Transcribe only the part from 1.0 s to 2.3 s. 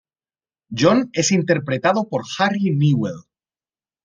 es interpretado por